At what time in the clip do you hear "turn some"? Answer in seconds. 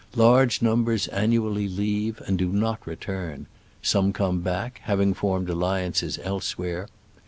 2.95-4.13